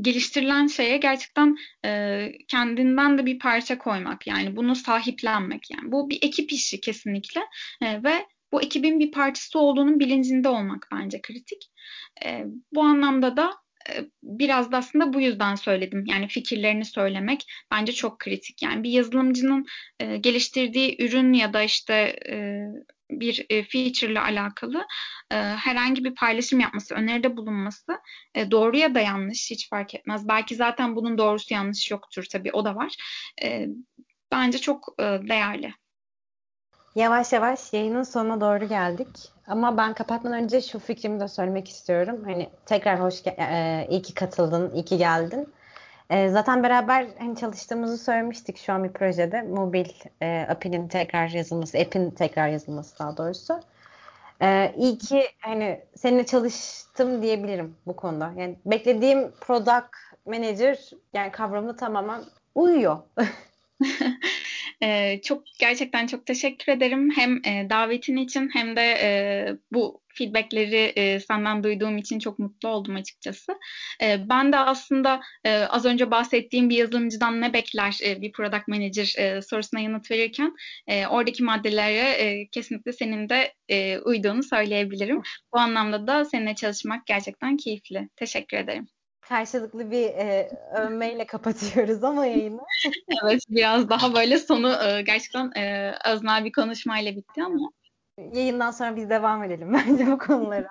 [0.00, 6.18] geliştirilen şeye gerçekten e, kendinden de bir parça koymak yani bunu sahiplenmek yani bu bir
[6.22, 7.40] ekip işi kesinlikle
[7.82, 11.70] e, ve bu ekibin bir parçası olduğunun bilincinde olmak bence kritik.
[12.24, 13.50] E, bu anlamda da
[13.90, 16.04] e, biraz da aslında bu yüzden söyledim.
[16.06, 18.62] Yani fikirlerini söylemek bence çok kritik.
[18.62, 19.66] Yani bir yazılımcının
[20.00, 21.94] e, geliştirdiği ürün ya da işte
[22.28, 22.66] e,
[23.10, 24.86] bir e, feature ile alakalı
[25.30, 28.00] e, herhangi bir paylaşım yapması, öneride bulunması
[28.34, 30.28] e, doğru ya da yanlış hiç fark etmez.
[30.28, 32.96] Belki zaten bunun doğrusu yanlış yoktur tabii o da var.
[33.42, 33.66] E,
[34.32, 35.74] bence çok değerli.
[36.94, 39.08] Yavaş yavaş yayının sonuna doğru geldik.
[39.46, 42.22] Ama ben kapatmadan önce şu fikrimi de söylemek istiyorum.
[42.24, 45.52] Hani tekrar hoş e, iyi ki katıldın, iyi ki geldin.
[46.10, 49.42] E, zaten beraber hani çalıştığımızı söylemiştik şu an bir projede.
[49.42, 49.86] Mobil
[50.22, 53.60] e, API'nin tekrar yazılması, app'in tekrar yazılması daha doğrusu.
[54.42, 58.32] E, iyi ki hani seninle çalıştım diyebilirim bu konuda.
[58.36, 62.20] Yani beklediğim product manager yani kavramı tamamen
[62.54, 62.98] uyuyor.
[64.82, 67.10] Ee, çok gerçekten çok teşekkür ederim.
[67.16, 69.08] Hem e, davetin için hem de e,
[69.72, 73.52] bu feedbackleri e, senden duyduğum için çok mutlu oldum açıkçası.
[74.02, 78.68] E, ben de aslında e, az önce bahsettiğim bir yazılımcıdan ne bekler e, bir product
[78.68, 80.54] manager e, sorusuna yanıt verirken
[80.86, 85.22] e, oradaki maddelere e, kesinlikle senin de e, uyduğunu söyleyebilirim.
[85.54, 88.08] Bu anlamda da seninle çalışmak gerçekten keyifli.
[88.16, 88.95] Teşekkür ederim
[89.28, 92.60] karşılıklı bir e, övmeyle kapatıyoruz ama yayını.
[93.24, 97.70] evet biraz daha böyle sonu e, gerçekten e, öznel bir konuşmayla bitti ama.
[98.32, 100.68] Yayından sonra biz devam edelim bence bu konulara.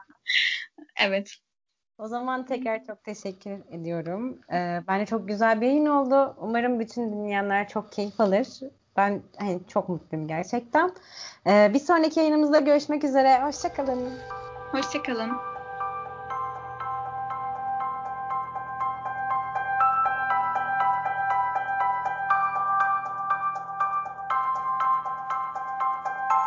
[0.99, 1.35] evet.
[1.97, 4.39] O zaman tekrar çok teşekkür ediyorum.
[4.53, 6.35] Ee, bence çok güzel bir yayın oldu.
[6.39, 8.47] Umarım bütün dinleyenler çok keyif alır.
[8.97, 10.91] Ben hani, çok mutluyum gerçekten.
[11.47, 13.41] Ee, bir sonraki yayınımızda görüşmek üzere.
[13.43, 14.13] Hoşçakalın.
[14.71, 15.54] Hoşçakalın.